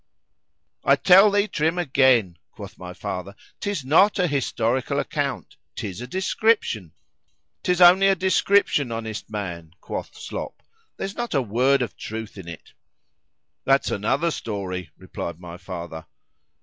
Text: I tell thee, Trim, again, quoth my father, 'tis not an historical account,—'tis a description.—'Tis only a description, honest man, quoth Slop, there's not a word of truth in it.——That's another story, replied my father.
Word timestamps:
I 0.83 0.95
tell 0.95 1.29
thee, 1.29 1.47
Trim, 1.47 1.77
again, 1.77 2.39
quoth 2.49 2.75
my 2.79 2.91
father, 2.91 3.35
'tis 3.59 3.85
not 3.85 4.17
an 4.17 4.29
historical 4.29 4.97
account,—'tis 4.99 6.01
a 6.01 6.07
description.—'Tis 6.07 7.81
only 7.81 8.07
a 8.07 8.15
description, 8.15 8.91
honest 8.91 9.29
man, 9.29 9.75
quoth 9.79 10.17
Slop, 10.17 10.63
there's 10.97 11.13
not 11.15 11.35
a 11.35 11.41
word 11.43 11.83
of 11.83 11.95
truth 11.97 12.35
in 12.39 12.47
it.——That's 12.47 13.91
another 13.91 14.31
story, 14.31 14.89
replied 14.97 15.39
my 15.39 15.57
father. 15.57 16.07